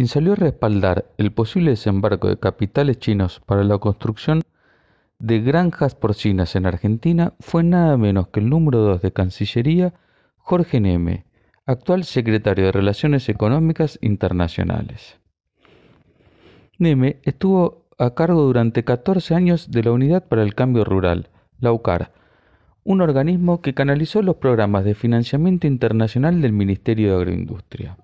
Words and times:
quien 0.00 0.08
salió 0.08 0.32
a 0.32 0.36
respaldar 0.36 1.04
el 1.18 1.30
posible 1.30 1.72
desembarco 1.72 2.28
de 2.28 2.38
capitales 2.38 2.98
chinos 2.98 3.42
para 3.44 3.64
la 3.64 3.76
construcción 3.76 4.40
de 5.18 5.40
granjas 5.40 5.94
porcinas 5.94 6.56
en 6.56 6.64
Argentina 6.64 7.34
fue 7.38 7.64
nada 7.64 7.98
menos 7.98 8.28
que 8.28 8.40
el 8.40 8.48
número 8.48 8.78
2 8.78 9.02
de 9.02 9.12
Cancillería, 9.12 9.92
Jorge 10.38 10.80
Neme, 10.80 11.26
actual 11.66 12.04
secretario 12.04 12.64
de 12.64 12.72
Relaciones 12.72 13.28
Económicas 13.28 13.98
Internacionales. 14.00 15.18
Neme 16.78 17.20
estuvo 17.24 17.84
a 17.98 18.14
cargo 18.14 18.40
durante 18.40 18.84
14 18.84 19.34
años 19.34 19.70
de 19.70 19.82
la 19.82 19.92
Unidad 19.92 20.26
para 20.28 20.42
el 20.42 20.54
Cambio 20.54 20.82
Rural, 20.82 21.28
la 21.58 21.74
UCAR, 21.74 22.12
un 22.84 23.02
organismo 23.02 23.60
que 23.60 23.74
canalizó 23.74 24.22
los 24.22 24.36
programas 24.36 24.82
de 24.84 24.94
financiamiento 24.94 25.66
internacional 25.66 26.40
del 26.40 26.54
Ministerio 26.54 27.10
de 27.10 27.16
Agroindustria. 27.16 27.98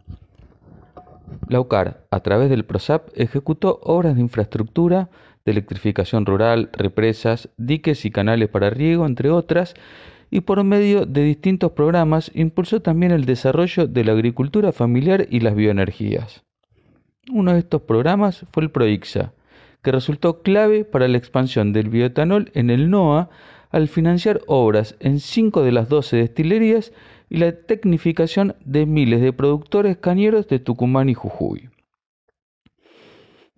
La 1.49 1.61
UCAR, 1.61 2.07
a 2.11 2.21
través 2.21 2.51
del 2.51 2.65
PROSAP, 2.65 3.09
ejecutó 3.15 3.81
obras 3.83 4.17
de 4.17 4.21
infraestructura, 4.21 5.11
de 5.45 5.53
electrificación 5.53 6.27
rural, 6.27 6.71
represas, 6.73 7.49
diques 7.57 8.05
y 8.05 8.11
canales 8.11 8.49
para 8.49 8.71
riego, 8.71 9.07
entre 9.07 9.31
otras, 9.31 9.75
y 10.31 10.41
por 10.41 10.63
medio 10.65 11.07
de 11.07 11.23
distintos 11.23 11.73
programas 11.73 12.31
impulsó 12.35 12.83
también 12.83 13.13
el 13.13 13.25
desarrollo 13.25 13.87
de 13.87 14.05
la 14.05 14.13
agricultura 14.13 14.73
familiar 14.73 15.27
y 15.31 15.41
las 15.41 15.55
bioenergías. 15.55 16.43
Uno 17.31 17.53
de 17.53 17.61
estos 17.61 17.83
programas 17.83 18.45
fue 18.53 18.65
el 18.65 18.71
PROIXA, 18.71 19.33
que 19.83 19.93
resultó 19.93 20.43
clave 20.43 20.85
para 20.85 21.07
la 21.07 21.19
expansión 21.19 21.73
del 21.73 21.91
bioetanol 21.91 22.51
en 22.55 22.71
el 22.71 22.91
NOA 22.91 23.31
al 23.71 23.89
financiar 23.89 24.41
obras 24.47 24.97
en 25.01 25.21
cinco 25.21 25.63
de 25.63 25.73
las 25.73 25.89
doce 25.89 26.17
destilerías 26.17 26.93
y 27.29 27.39
la 27.39 27.53
tecnificación 27.53 28.57
de 28.65 28.87
miles 28.87 29.21
de 29.21 29.33
productores 29.33 29.97
cañeros 29.97 30.49
de 30.49 30.59
Tucumán 30.59 31.09
y 31.09 31.15
Jujuy. 31.15 31.71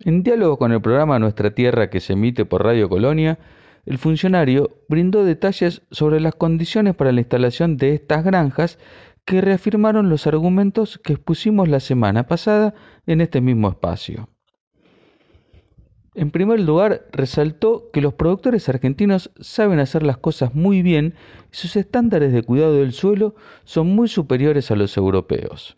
En 0.01 0.23
diálogo 0.23 0.59
con 0.59 0.73
el 0.73 0.81
programa 0.81 1.19
Nuestra 1.19 1.55
Tierra 1.55 1.91
que 1.91 2.01
se 2.01 2.13
emite 2.13 2.45
por 2.45 2.65
Radio 2.65 2.89
Colonia, 2.89 3.39
el 3.85 3.99
funcionario 3.99 4.71
brindó 4.89 5.25
detalles 5.25 5.83
sobre 5.91 6.21
las 6.21 6.35
condiciones 6.35 6.95
para 6.95 7.11
la 7.11 7.21
instalación 7.21 7.77
de 7.77 7.95
estas 7.95 8.23
granjas 8.25 8.79
que 9.25 9.41
reafirmaron 9.41 10.09
los 10.09 10.27
argumentos 10.27 10.99
que 10.99 11.15
expusimos 11.15 11.69
la 11.69 11.81
semana 11.81 12.27
pasada 12.27 12.75
en 13.07 13.21
este 13.21 13.41
mismo 13.41 13.69
espacio. 13.69 14.29
En 16.19 16.33
primer 16.33 16.59
lugar, 16.59 17.07
resaltó 17.13 17.93
que 17.93 18.01
los 18.01 18.13
productores 18.13 18.69
argentinos 18.69 19.31
saben 19.39 19.79
hacer 19.79 20.03
las 20.03 20.19
cosas 20.19 20.53
muy 20.53 20.83
bien 20.83 21.15
y 21.53 21.57
sus 21.57 21.77
estándares 21.77 22.33
de 22.33 22.43
cuidado 22.43 22.75
del 22.75 22.93
suelo 22.93 23.37
son 23.63 23.95
muy 23.95 24.09
superiores 24.09 24.73
a 24.73 24.75
los 24.75 24.97
europeos. 24.97 25.77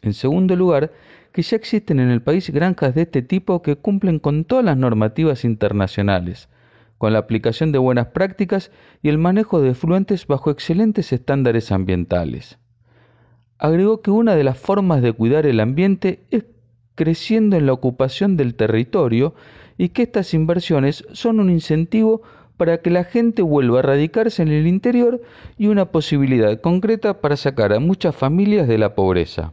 En 0.00 0.14
segundo 0.14 0.56
lugar, 0.56 0.92
que 1.30 1.42
ya 1.42 1.56
existen 1.56 2.00
en 2.00 2.08
el 2.08 2.22
país 2.22 2.48
granjas 2.48 2.94
de 2.94 3.02
este 3.02 3.20
tipo 3.20 3.60
que 3.60 3.76
cumplen 3.76 4.18
con 4.18 4.44
todas 4.46 4.64
las 4.64 4.78
normativas 4.78 5.44
internacionales, 5.44 6.48
con 6.96 7.12
la 7.12 7.18
aplicación 7.18 7.70
de 7.70 7.76
buenas 7.76 8.06
prácticas 8.06 8.70
y 9.02 9.10
el 9.10 9.18
manejo 9.18 9.60
de 9.60 9.72
efluentes 9.72 10.26
bajo 10.26 10.50
excelentes 10.50 11.12
estándares 11.12 11.70
ambientales. 11.70 12.58
Agregó 13.58 14.00
que 14.00 14.10
una 14.10 14.36
de 14.36 14.44
las 14.44 14.56
formas 14.56 15.02
de 15.02 15.12
cuidar 15.12 15.44
el 15.44 15.60
ambiente 15.60 16.24
es 16.30 16.44
creciendo 16.98 17.56
en 17.56 17.66
la 17.66 17.72
ocupación 17.72 18.36
del 18.36 18.56
territorio 18.56 19.36
y 19.76 19.90
que 19.90 20.02
estas 20.02 20.34
inversiones 20.34 21.04
son 21.12 21.38
un 21.38 21.48
incentivo 21.48 22.22
para 22.56 22.78
que 22.78 22.90
la 22.90 23.04
gente 23.04 23.42
vuelva 23.42 23.78
a 23.78 23.82
radicarse 23.82 24.42
en 24.42 24.48
el 24.48 24.66
interior 24.66 25.22
y 25.56 25.68
una 25.68 25.92
posibilidad 25.92 26.60
concreta 26.60 27.20
para 27.20 27.36
sacar 27.36 27.72
a 27.72 27.78
muchas 27.78 28.16
familias 28.16 28.66
de 28.66 28.78
la 28.78 28.96
pobreza. 28.96 29.52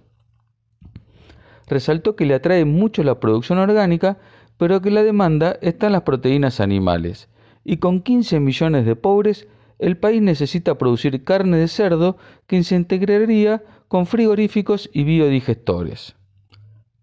Resaltó 1.68 2.16
que 2.16 2.26
le 2.26 2.34
atrae 2.34 2.66
mucho 2.66 3.04
la 3.04 3.20
producción 3.20 3.60
orgánica, 3.60 4.18
pero 4.58 4.82
que 4.82 4.90
la 4.90 5.04
demanda 5.04 5.60
está 5.62 5.86
en 5.86 5.94
las 5.94 6.02
proteínas 6.02 6.60
animales 6.60 7.30
y 7.64 7.78
con 7.78 8.02
15 8.02 8.40
millones 8.40 8.86
de 8.88 8.96
pobres, 8.96 9.48
el 9.78 9.98
país 9.98 10.22
necesita 10.22 10.78
producir 10.78 11.24
carne 11.26 11.58
de 11.58 11.68
cerdo 11.68 12.18
que 12.48 12.64
se 12.64 12.76
integraría 12.76 13.62
con 13.88 14.06
frigoríficos 14.08 14.90
y 14.92 15.04
biodigestores. 15.04 16.16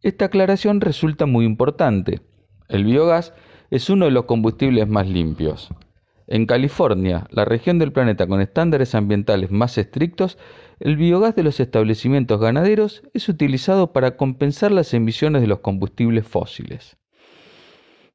Esta 0.03 0.25
aclaración 0.25 0.81
resulta 0.81 1.27
muy 1.27 1.45
importante. 1.45 2.21
El 2.69 2.85
biogás 2.85 3.33
es 3.71 3.89
uno 3.89 4.07
de 4.07 4.11
los 4.11 4.25
combustibles 4.25 4.89
más 4.89 5.07
limpios. 5.07 5.69
En 6.27 6.47
California, 6.47 7.29
la 7.31 7.45
región 7.45 7.79
del 7.79 7.93
planeta 7.93 8.27
con 8.27 8.41
estándares 8.41 8.97
ambientales 8.97 9.53
más 9.53 9.79
estrictos, 9.79 10.39
el 10.81 10.97
biogás 10.97 11.37
de 11.37 11.45
los 11.45 11.61
establecimientos 11.61 12.41
ganaderos 12.41 13.03
es 13.15 13.29
utilizado 13.29 13.93
para 13.93 14.17
compensar 14.17 14.73
las 14.73 14.93
emisiones 14.93 15.41
de 15.41 15.47
los 15.47 15.61
combustibles 15.61 16.27
fósiles. 16.27 16.97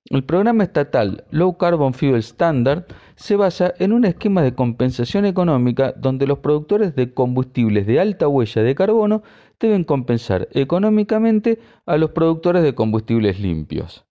El 0.09 0.23
programa 0.23 0.63
estatal 0.63 1.25
Low 1.31 1.57
Carbon 1.57 1.93
Fuel 1.93 2.19
Standard 2.19 2.85
se 3.15 3.35
basa 3.35 3.73
en 3.77 3.91
un 3.91 4.05
esquema 4.05 4.41
de 4.41 4.55
compensación 4.55 5.25
económica 5.25 5.93
donde 5.97 6.25
los 6.25 6.39
productores 6.39 6.95
de 6.95 7.13
combustibles 7.13 7.85
de 7.85 7.99
alta 7.99 8.29
huella 8.29 8.63
de 8.63 8.73
carbono 8.73 9.21
deben 9.59 9.83
compensar 9.83 10.47
económicamente 10.53 11.59
a 11.85 11.97
los 11.97 12.11
productores 12.11 12.63
de 12.63 12.73
combustibles 12.73 13.41
limpios. 13.41 14.05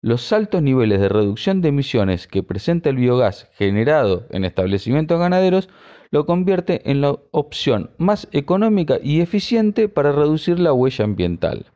Los 0.00 0.32
altos 0.32 0.62
niveles 0.62 1.00
de 1.00 1.10
reducción 1.10 1.60
de 1.60 1.68
emisiones 1.68 2.26
que 2.26 2.42
presenta 2.42 2.88
el 2.88 2.96
biogás 2.96 3.50
generado 3.52 4.26
en 4.30 4.46
establecimientos 4.46 5.18
ganaderos 5.20 5.68
lo 6.10 6.24
convierte 6.24 6.90
en 6.90 7.02
la 7.02 7.14
opción 7.32 7.90
más 7.98 8.26
económica 8.32 8.96
y 9.02 9.20
eficiente 9.20 9.90
para 9.90 10.12
reducir 10.12 10.58
la 10.60 10.72
huella 10.72 11.04
ambiental. 11.04 11.66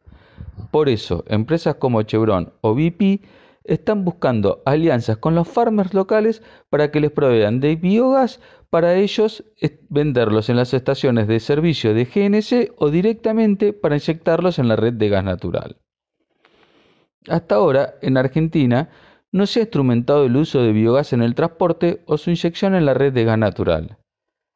Por 0.70 0.88
eso, 0.88 1.24
empresas 1.28 1.74
como 1.74 2.02
Chevron 2.02 2.54
o 2.62 2.74
BP 2.74 3.20
están 3.64 4.04
buscando 4.04 4.62
alianzas 4.64 5.18
con 5.18 5.34
los 5.34 5.48
farmers 5.48 5.94
locales 5.94 6.42
para 6.70 6.90
que 6.90 7.00
les 7.00 7.10
provean 7.10 7.60
de 7.60 7.76
biogás 7.76 8.40
para 8.70 8.94
ellos 8.94 9.44
venderlos 9.88 10.48
en 10.48 10.56
las 10.56 10.72
estaciones 10.72 11.26
de 11.26 11.40
servicio 11.40 11.92
de 11.92 12.04
GNC 12.04 12.74
o 12.78 12.90
directamente 12.90 13.72
para 13.72 13.96
inyectarlos 13.96 14.58
en 14.58 14.68
la 14.68 14.76
red 14.76 14.94
de 14.94 15.08
gas 15.08 15.24
natural. 15.24 15.76
Hasta 17.28 17.56
ahora, 17.56 17.94
en 18.00 18.16
Argentina, 18.16 18.88
no 19.32 19.46
se 19.46 19.60
ha 19.60 19.62
instrumentado 19.62 20.24
el 20.24 20.36
uso 20.36 20.62
de 20.62 20.72
biogás 20.72 21.12
en 21.12 21.22
el 21.22 21.34
transporte 21.34 22.02
o 22.06 22.16
su 22.16 22.30
inyección 22.30 22.74
en 22.74 22.86
la 22.86 22.94
red 22.94 23.12
de 23.12 23.24
gas 23.24 23.38
natural. 23.38 23.98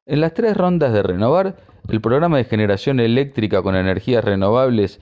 En 0.06 0.20
las 0.20 0.34
tres 0.34 0.56
rondas 0.56 0.93
de 0.93 1.03
Renovar, 1.03 1.56
el 1.88 2.00
programa 2.00 2.38
de 2.38 2.44
generación 2.44 3.00
eléctrica 3.00 3.62
con 3.62 3.76
energías 3.76 4.25
renovables 4.25 5.00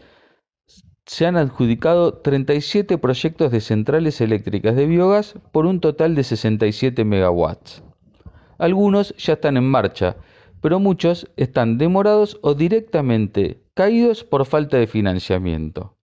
se 1.12 1.26
han 1.26 1.36
adjudicado 1.36 2.14
37 2.14 2.96
proyectos 2.96 3.52
de 3.52 3.60
centrales 3.60 4.22
eléctricas 4.22 4.74
de 4.74 4.86
biogás 4.86 5.34
por 5.52 5.66
un 5.66 5.78
total 5.78 6.14
de 6.14 6.24
67 6.24 7.04
megawatts. 7.04 7.82
Algunos 8.56 9.14
ya 9.18 9.34
están 9.34 9.58
en 9.58 9.64
marcha, 9.64 10.16
pero 10.62 10.80
muchos 10.80 11.30
están 11.36 11.76
demorados 11.76 12.38
o 12.40 12.54
directamente 12.54 13.62
caídos 13.74 14.24
por 14.24 14.46
falta 14.46 14.78
de 14.78 14.86
financiamiento. 14.86 15.98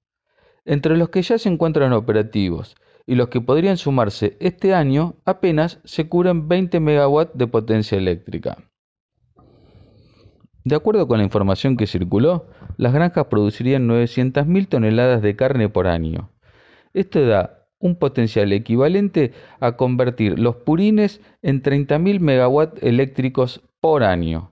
Entre 0.64 0.96
los 0.96 1.10
que 1.10 1.24
ya 1.24 1.40
se 1.40 1.50
encuentran 1.50 1.92
operativos 1.94 2.76
y 3.08 3.16
los 3.16 3.30
que 3.30 3.42
podrían 3.42 3.78
sumarse 3.78 4.38
este 4.40 4.76
año, 4.76 5.16
apenas 5.26 5.80
se 5.86 6.08
cubren 6.08 6.48
20 6.48 6.80
megawatts 6.82 7.36
de 7.36 7.48
potencia 7.48 7.98
eléctrica. 7.98 8.60
De 10.64 10.76
acuerdo 10.76 11.08
con 11.08 11.20
la 11.20 11.24
información 11.24 11.78
que 11.78 11.88
circuló, 11.88 12.48
las 12.78 12.94
granjas 12.94 13.26
producirían 13.26 13.88
900.000 13.88 14.68
toneladas 14.68 15.22
de 15.22 15.36
carne 15.36 15.70
por 15.70 15.88
año. 15.88 16.32
Esto 16.94 17.26
da 17.26 17.68
un 17.80 17.96
potencial 17.96 18.52
equivalente 18.52 19.32
a 19.60 19.78
convertir 19.78 20.38
los 20.38 20.58
purines 20.58 21.22
en 21.42 21.64
30.000 21.64 22.20
megawatts 22.20 22.84
eléctricos 22.84 23.62
por 23.80 24.04
año, 24.04 24.52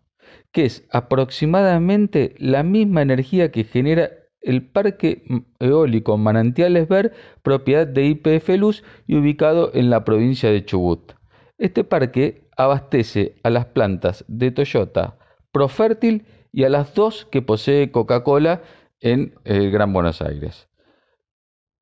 que 0.52 0.66
es 0.66 0.88
aproximadamente 0.92 2.36
la 2.38 2.64
misma 2.64 3.02
energía 3.02 3.52
que 3.52 3.66
genera 3.66 4.10
el 4.42 4.66
parque 4.66 5.24
eólico 5.60 6.18
Manantiales 6.18 6.88
Ver, 6.88 7.14
propiedad 7.44 7.86
de 7.86 8.06
IPF 8.06 8.50
Luz 8.58 8.84
y 9.06 9.18
ubicado 9.18 9.72
en 9.74 9.90
la 9.90 10.06
provincia 10.06 10.50
de 10.50 10.64
Chubut. 10.64 11.12
Este 11.58 11.84
parque 11.84 12.48
abastece 12.56 13.36
a 13.44 13.50
las 13.50 13.66
plantas 13.66 14.24
de 14.30 14.52
Toyota, 14.52 15.18
Profértil 15.58 16.28
y 16.52 16.66
a 16.66 16.70
las 16.70 16.94
dos 16.94 17.26
que 17.26 17.42
posee 17.42 17.90
Coca-Cola 17.90 18.62
en 19.00 19.34
el 19.44 19.64
eh, 19.64 19.70
Gran 19.72 19.92
Buenos 19.92 20.22
Aires. 20.22 20.68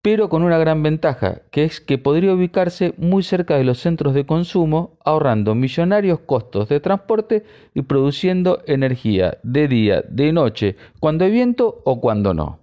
Pero 0.02 0.30
con 0.30 0.44
una 0.44 0.58
gran 0.58 0.82
ventaja, 0.82 1.42
que 1.52 1.66
es 1.66 1.82
que 1.82 1.98
podría 1.98 2.34
ubicarse 2.34 2.94
muy 2.98 3.22
cerca 3.22 3.58
de 3.58 3.66
los 3.66 3.80
centros 3.80 4.14
de 4.14 4.26
consumo, 4.26 4.98
ahorrando 5.04 5.56
millonarios 5.56 6.20
costos 6.20 6.70
de 6.70 6.80
transporte 6.80 7.44
y 7.74 7.82
produciendo 7.82 8.64
energía 8.66 9.40
de 9.44 9.68
día, 9.68 10.02
de 10.08 10.32
noche, 10.32 10.78
cuando 11.02 11.26
hay 11.26 11.32
viento 11.32 11.82
o 11.84 12.00
cuando 12.00 12.34
no. 12.34 12.60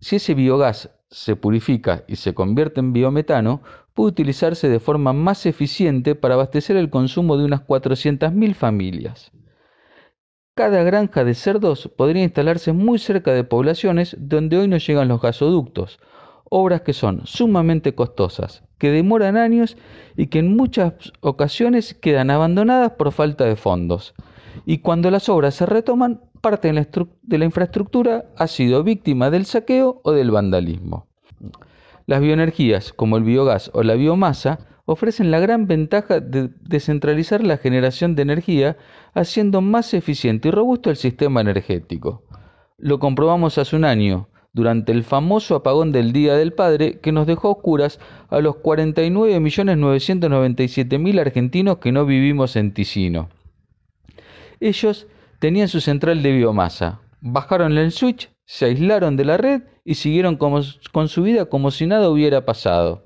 Si 0.00 0.16
ese 0.16 0.32
biogás 0.32 0.88
se 1.10 1.36
purifica 1.36 2.04
y 2.08 2.16
se 2.16 2.32
convierte 2.32 2.80
en 2.80 2.94
biometano, 2.94 3.60
puede 3.92 4.12
utilizarse 4.12 4.70
de 4.70 4.80
forma 4.80 5.12
más 5.12 5.44
eficiente 5.44 6.14
para 6.14 6.34
abastecer 6.34 6.78
el 6.78 6.88
consumo 6.88 7.36
de 7.36 7.44
unas 7.44 7.60
400.000 7.66 8.54
familias. 8.54 9.30
Cada 10.54 10.82
granja 10.82 11.24
de 11.24 11.34
cerdos 11.34 11.88
podría 11.96 12.22
instalarse 12.22 12.72
muy 12.72 12.98
cerca 12.98 13.32
de 13.32 13.44
poblaciones 13.44 14.16
donde 14.18 14.58
hoy 14.58 14.68
no 14.68 14.76
llegan 14.76 15.08
los 15.08 15.20
gasoductos, 15.20 15.98
obras 16.44 16.82
que 16.82 16.92
son 16.92 17.22
sumamente 17.24 17.94
costosas, 17.94 18.62
que 18.76 18.90
demoran 18.90 19.38
años 19.38 19.78
y 20.16 20.26
que 20.26 20.40
en 20.40 20.54
muchas 20.54 20.92
ocasiones 21.20 21.94
quedan 21.94 22.30
abandonadas 22.30 22.92
por 22.92 23.12
falta 23.12 23.44
de 23.44 23.56
fondos. 23.56 24.14
Y 24.66 24.78
cuando 24.78 25.10
las 25.10 25.30
obras 25.30 25.54
se 25.54 25.64
retoman, 25.64 26.20
parte 26.42 26.68
de 26.68 27.38
la, 27.38 27.44
infraestructura 27.44 28.26
ha 28.36 28.46
sido 28.46 28.82
víctima 28.82 29.30
del 29.30 29.46
saqueo 29.46 30.02
o 30.04 30.12
del 30.12 30.30
vandalismo. 30.30 31.06
Las 32.06 32.20
bioenergías, 32.20 32.92
como 32.92 33.16
el 33.16 33.22
biogás 33.22 33.70
o 33.72 33.82
la 33.82 33.94
biomasa, 33.94 34.58
ofrecen 34.92 35.30
la 35.30 35.40
gran 35.40 35.66
ventaja 35.66 36.20
de 36.20 36.50
descentralizar 36.60 37.42
la 37.42 37.56
generación 37.56 38.14
de 38.14 38.22
energía, 38.22 38.76
haciendo 39.14 39.60
más 39.60 39.94
eficiente 39.94 40.48
y 40.48 40.50
robusto 40.50 40.90
el 40.90 40.96
sistema 40.96 41.40
energético. 41.40 42.24
Lo 42.78 42.98
comprobamos 42.98 43.58
hace 43.58 43.76
un 43.76 43.84
año, 43.84 44.28
durante 44.52 44.90
el 44.92 45.04
famoso 45.04 45.54
apagón 45.56 45.92
del 45.92 46.12
Día 46.12 46.34
del 46.34 46.52
Padre 46.52 47.00
que 47.00 47.12
nos 47.12 47.26
dejó 47.26 47.52
oscuras 47.52 47.98
a 48.28 48.40
los 48.40 48.56
49.997.000 48.56 51.20
argentinos 51.20 51.78
que 51.78 51.92
no 51.92 52.04
vivimos 52.04 52.56
en 52.56 52.74
Ticino. 52.74 53.30
Ellos 54.60 55.06
tenían 55.38 55.68
su 55.68 55.80
central 55.80 56.22
de 56.22 56.32
biomasa, 56.32 57.00
bajaron 57.20 57.78
el 57.78 57.92
switch, 57.92 58.30
se 58.44 58.66
aislaron 58.66 59.16
de 59.16 59.24
la 59.24 59.38
red 59.38 59.62
y 59.84 59.94
siguieron 59.94 60.36
con 60.36 60.62
su 61.08 61.22
vida 61.22 61.46
como 61.46 61.70
si 61.70 61.86
nada 61.86 62.10
hubiera 62.10 62.44
pasado. 62.44 63.04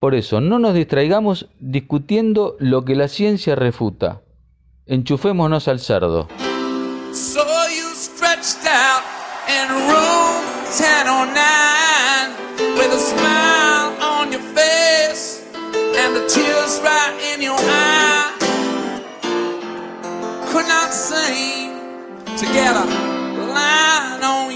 Por 0.00 0.14
eso, 0.14 0.40
no 0.40 0.58
nos 0.58 0.72
distraigamos 0.72 1.50
discutiendo 1.60 2.56
lo 2.58 2.86
que 2.86 2.96
la 2.96 3.06
ciencia 3.06 3.54
refuta. 3.54 4.22
Enchufémonos 4.86 5.68
al 5.68 5.78
cerdo. 5.78 6.26
in 9.48 9.68
room 9.90 10.44
1009 10.70 12.36
with 12.78 12.92
a 12.92 12.98
smile 12.98 13.92
on 14.00 14.32
your 14.32 14.40
face 14.54 15.44
and 16.00 16.14
the 16.16 16.26
tears 16.28 16.80
right 16.82 17.14
in 17.34 17.42
your 17.42 17.58
eye. 17.58 18.32
Could 20.50 20.66
not 20.66 20.92
sing 20.94 21.74
to 22.38 22.46
get 22.54 22.74
a 22.74 22.86
line 23.52 24.22
on 24.22 24.49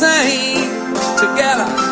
together 0.00 1.89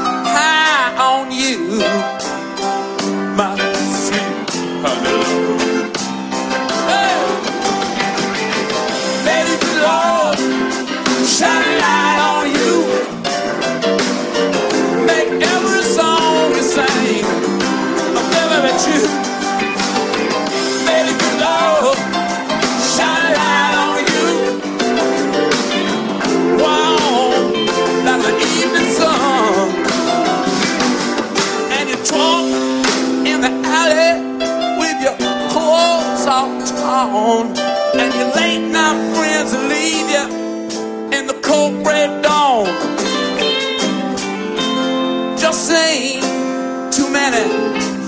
on. 36.89 37.57
And 37.95 38.15
your 38.15 38.33
late 38.35 38.67
night 38.71 38.99
friends 39.15 39.53
leave 39.69 40.09
you 40.11 40.25
in 41.17 41.27
the 41.27 41.39
cold 41.43 41.87
red 41.87 42.23
dawn. 42.23 42.67
Just 45.39 45.69
saying 45.69 46.23
too 46.91 47.11
many 47.11 47.45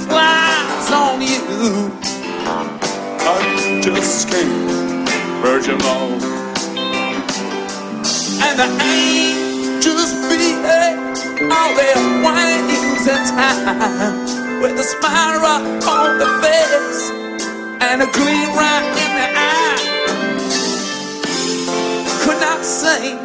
flies 0.07 0.91
on 0.93 1.21
you. 1.21 1.93
I 3.23 3.81
just 3.83 4.29
can't 4.29 5.43
merge 5.43 5.67
them 5.67 5.81
all. 5.83 6.13
And 8.43 8.59
the 8.59 8.69
angels 8.81 10.13
beat 10.29 10.57
all 11.53 11.75
their 11.75 12.01
wings 12.25 13.07
in 13.07 13.21
time 13.37 14.63
with 14.63 14.79
a 14.79 14.83
smile 14.83 15.45
on 15.87 16.19
the 16.19 16.27
face 16.43 17.20
and 17.81 18.03
a 18.03 18.07
gleam 18.13 18.49
right 18.57 18.87
in 19.05 19.11
the 19.19 19.29
eye. 19.37 19.79
Could 22.23 22.41
not 22.41 22.65
sing 22.65 23.19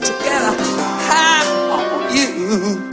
to 0.00 0.12
get 0.24 0.42
a 0.42 0.78
you. 2.14 2.87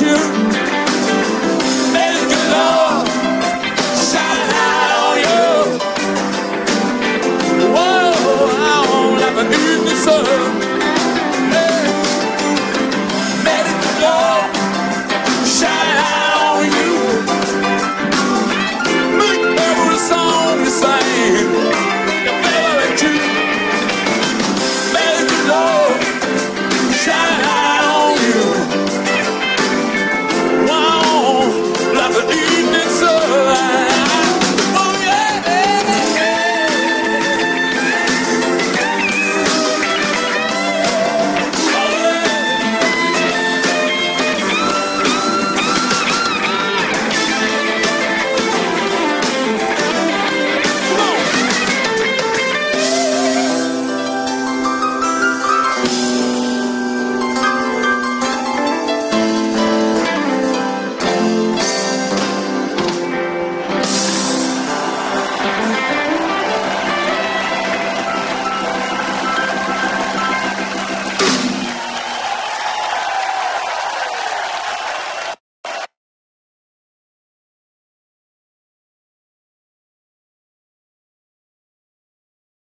You 0.00 0.45